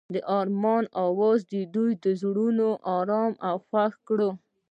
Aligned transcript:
د 0.13 0.15
آرمان 0.39 0.83
اواز 1.05 1.39
د 1.53 1.55
دوی 1.73 1.91
زړونه 2.21 2.67
ارامه 2.97 3.37
او 3.49 3.55
خوښ 3.67 3.93
کړل. 4.07 4.31